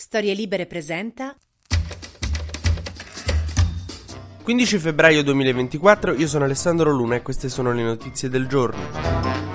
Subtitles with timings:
[0.00, 1.36] Storie Libere presenta
[4.44, 9.47] 15 febbraio 2024, io sono Alessandro Luna e queste sono le notizie del giorno.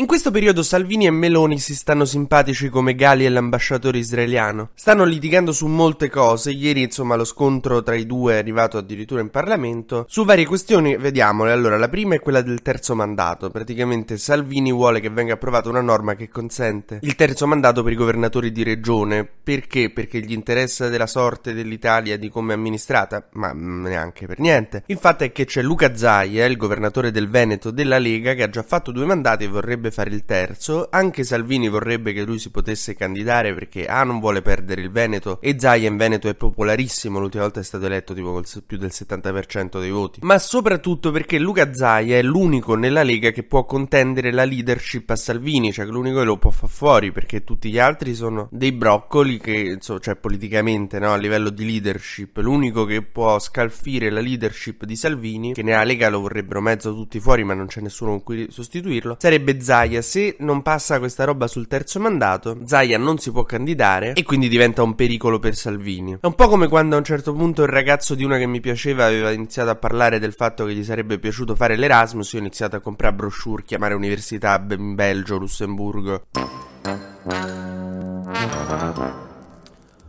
[0.00, 4.70] In questo periodo Salvini e Meloni si stanno simpatici come Gali e l'ambasciatore israeliano.
[4.72, 9.20] Stanno litigando su molte cose, ieri insomma lo scontro tra i due è arrivato addirittura
[9.20, 10.06] in Parlamento.
[10.08, 11.52] Su varie questioni, vediamole.
[11.52, 13.50] Allora, la prima è quella del terzo mandato.
[13.50, 17.96] Praticamente Salvini vuole che venga approvata una norma che consente il terzo mandato per i
[17.96, 19.28] governatori di regione.
[19.44, 19.90] Perché?
[19.90, 23.28] Perché gli interessa della sorte dell'Italia, di come è amministrata?
[23.32, 24.82] Ma neanche per niente.
[24.86, 28.48] Il fatto è che c'è Luca Zaia, il governatore del Veneto della Lega, che ha
[28.48, 32.38] già fatto due mandati e vorrebbe vorrebbe fare il terzo, anche Salvini vorrebbe che lui
[32.38, 35.38] si potesse candidare perché A non vuole perdere il Veneto.
[35.42, 38.90] E Zaia in Veneto è popolarissimo, l'ultima volta è stato eletto tipo col più del
[38.92, 44.32] 70% dei voti, ma soprattutto perché Luca Zaia è l'unico nella Lega che può contendere
[44.32, 48.14] la leadership a Salvini, cioè l'unico che lo può far fuori perché tutti gli altri
[48.14, 53.38] sono dei broccoli che, insomma, cioè politicamente, no, a livello di leadership, l'unico che può
[53.38, 57.66] scalfire la leadership di Salvini, che nella Lega lo vorrebbero mezzo tutti fuori ma non
[57.66, 62.00] c'è nessuno con cui sostituirlo, sarebbe Zaia Zaia, se non passa questa roba sul terzo
[62.00, 66.18] mandato, Zaia non si può candidare e quindi diventa un pericolo per Salvini.
[66.20, 68.58] È un po' come quando a un certo punto il ragazzo di una che mi
[68.58, 72.42] piaceva aveva iniziato a parlare del fatto che gli sarebbe piaciuto fare l'Erasmus, io ho
[72.42, 76.24] iniziato a comprare brochure, chiamare università in Belgio, Lussemburgo.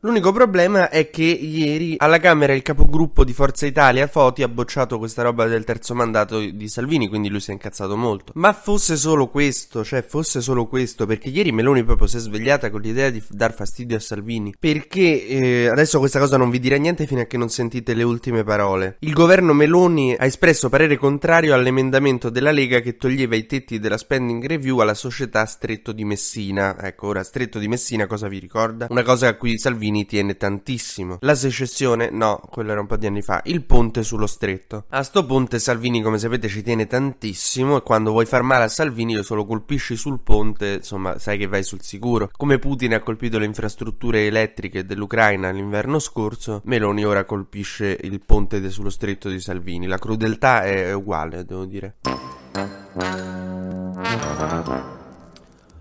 [0.00, 4.98] L'unico problema è che ieri alla Camera il capogruppo di Forza Italia, Foti, ha bocciato
[4.98, 8.32] questa roba del terzo mandato di Salvini, quindi lui si è incazzato molto.
[8.36, 12.70] Ma fosse solo questo, cioè fosse solo questo, perché ieri Meloni proprio si è svegliata
[12.70, 14.54] con l'idea di dar fastidio a Salvini.
[14.58, 18.02] Perché eh, adesso questa cosa non vi dirà niente fino a che non sentite le
[18.02, 18.96] ultime parole.
[19.00, 23.98] Il governo Meloni ha espresso parere contrario all'emendamento della Lega che toglieva i tetti della
[23.98, 26.76] spending review alla società Stretto di Messina.
[26.80, 28.86] Ecco, ora Stretto di Messina cosa vi ricorda?
[28.90, 31.16] Una cosa a cui Salvini Salvini tiene tantissimo.
[31.20, 33.40] La secessione, no, quello era un po' di anni fa.
[33.44, 34.84] Il ponte sullo stretto.
[34.90, 38.68] A sto ponte Salvini, come sapete, ci tiene tantissimo e quando vuoi far male a
[38.68, 42.30] Salvini lo solo colpisci sul ponte, insomma, sai che vai sul sicuro.
[42.36, 48.68] Come Putin ha colpito le infrastrutture elettriche dell'Ucraina l'inverno scorso, Meloni ora colpisce il ponte
[48.70, 49.86] sullo stretto di Salvini.
[49.86, 51.96] La crudeltà è uguale, devo dire.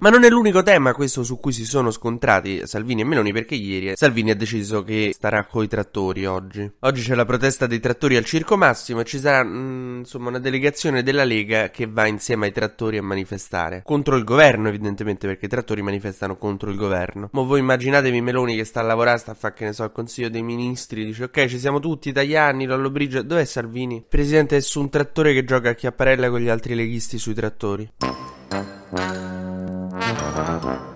[0.06, 3.56] Ma non è l'unico tema questo su cui si sono scontrati Salvini e Meloni perché
[3.56, 6.72] ieri Salvini ha deciso che starà coi trattori oggi.
[6.82, 10.38] Oggi c'è la protesta dei trattori al Circo Massimo e ci sarà mm, insomma una
[10.38, 13.82] delegazione della Lega che va insieme ai trattori a manifestare.
[13.84, 17.30] Contro il governo evidentemente perché i trattori manifestano contro il governo.
[17.32, 19.92] Ma voi immaginatevi Meloni che sta a lavorare, sta a fare che ne so il
[19.92, 24.06] Consiglio dei Ministri, dice ok ci siamo tutti, Tajani, Lollo Brigio, dov'è Salvini?
[24.08, 27.90] Presidente è su un trattore che gioca a chiapparella con gli altri leghisti sui trattori.
[30.18, 30.95] Thank you.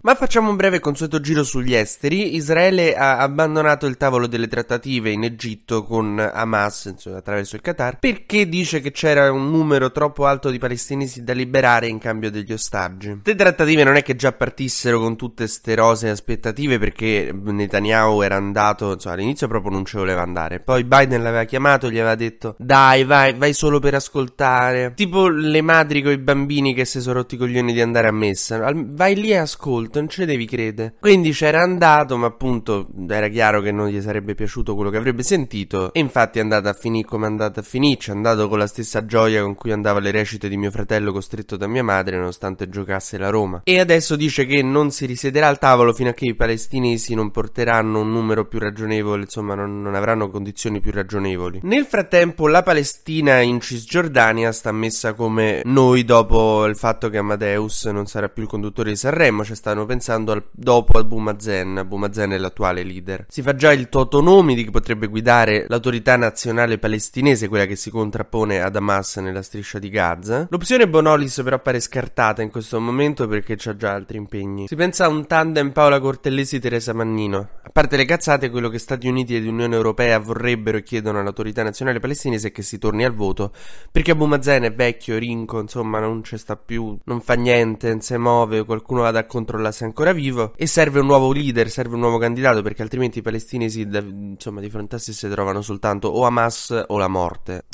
[0.00, 2.36] Ma facciamo un breve consueto giro sugli esteri.
[2.36, 7.98] Israele ha abbandonato il tavolo delle trattative in Egitto con Hamas, insomma, attraverso il Qatar,
[7.98, 12.52] perché dice che c'era un numero troppo alto di palestinesi da liberare in cambio degli
[12.52, 13.20] ostaggi.
[13.24, 18.36] Le trattative non è che già partissero con tutte ste rose aspettative, perché Netanyahu era
[18.36, 20.60] andato, insomma, all'inizio proprio non ci voleva andare.
[20.60, 24.92] Poi Biden l'aveva chiamato, gli aveva detto: Dai, vai, vai solo per ascoltare.
[24.94, 28.12] Tipo le madri con i bambini che si sono rotti i coglioni di andare a
[28.12, 28.72] messa.
[28.72, 30.94] Vai lì e ascolta non ce ne devi credere.
[31.00, 35.22] Quindi c'era andato, ma appunto era chiaro che non gli sarebbe piaciuto quello che avrebbe
[35.22, 35.92] sentito.
[35.92, 37.76] E infatti è andata a finire come è andata a finire.
[37.78, 41.56] È andato con la stessa gioia con cui andava alle recite di mio fratello costretto
[41.56, 43.62] da mia madre, nonostante giocasse la Roma.
[43.64, 47.30] E adesso dice che non si risiederà al tavolo fino a che i palestinesi non
[47.30, 51.60] porteranno un numero più ragionevole, insomma, non, non avranno condizioni più ragionevoli.
[51.62, 57.86] Nel frattempo, la Palestina in Cisgiordania sta messa come noi dopo il fatto che Amadeus
[57.86, 59.44] non sarà più il conduttore di Sanremo.
[59.44, 61.84] Ci stanno pensando al, dopo al Bumazen.
[61.86, 63.26] Bumazen è l'attuale leader.
[63.28, 68.60] Si fa già il Totonomidi che potrebbe guidare l'autorità nazionale palestinese, quella che si contrappone
[68.60, 70.46] ad Hamas nella striscia di Gaza.
[70.50, 74.66] L'opzione Bonolis però pare scartata in questo momento perché c'ha già altri impegni.
[74.66, 77.48] Si pensa a un tandem Paola Cortellesi-Teresa Mannino.
[77.62, 81.62] A parte le cazzate, quello che Stati Uniti ed Unione Europea vorrebbero e chiedono all'autorità
[81.62, 83.52] nazionale palestinese è che si torni al voto,
[83.92, 88.00] perché Abu Mazen è vecchio, rinco, insomma non ci sta più, non fa niente, non
[88.00, 91.70] si muove, qualcuno vada a controllare se è ancora vivo e serve un nuovo leader,
[91.70, 95.62] serve un nuovo candidato perché altrimenti i palestinesi insomma di fronte a sé si trovano
[95.62, 97.64] soltanto o Hamas o la morte.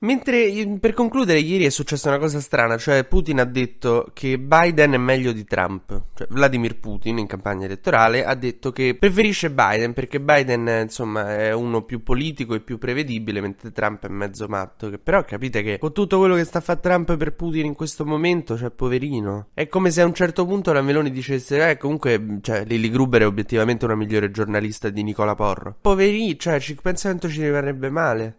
[0.00, 4.92] Mentre per concludere, ieri è successa una cosa strana, cioè Putin ha detto che Biden
[4.92, 6.02] è meglio di Trump.
[6.14, 11.52] Cioè, Vladimir Putin in campagna elettorale ha detto che preferisce Biden perché Biden, insomma, è
[11.52, 14.90] uno più politico e più prevedibile, mentre Trump è mezzo matto.
[15.02, 18.04] Però capite che con tutto quello che sta a fare Trump per Putin in questo
[18.04, 19.48] momento, cioè, poverino.
[19.54, 23.22] È come se a un certo punto la Meloni dicesse, eh, comunque, cioè, Lily Gruber
[23.22, 25.76] è obiettivamente una migliore giornalista di Nicola Porro.
[25.80, 28.38] Poverino, cioè, ci penso ci rimarrebbe male.